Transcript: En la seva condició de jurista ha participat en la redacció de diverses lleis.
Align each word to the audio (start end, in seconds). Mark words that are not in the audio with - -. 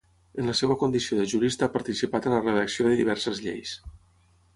En 0.43 0.47
la 0.51 0.53
seva 0.59 0.77
condició 0.83 1.17
de 1.19 1.25
jurista 1.33 1.67
ha 1.67 1.73
participat 1.75 2.29
en 2.31 2.35
la 2.37 2.39
redacció 2.47 2.87
de 2.89 2.95
diverses 3.03 3.43
lleis. 3.49 3.75